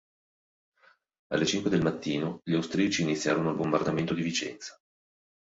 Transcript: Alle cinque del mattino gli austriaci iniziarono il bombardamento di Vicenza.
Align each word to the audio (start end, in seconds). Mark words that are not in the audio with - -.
Alle 1.27 1.45
cinque 1.45 1.69
del 1.69 1.83
mattino 1.83 2.39
gli 2.43 2.55
austriaci 2.55 3.03
iniziarono 3.03 3.51
il 3.51 3.55
bombardamento 3.55 4.15
di 4.15 4.23
Vicenza. 4.23 4.75